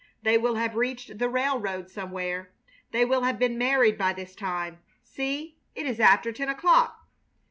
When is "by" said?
3.99-4.13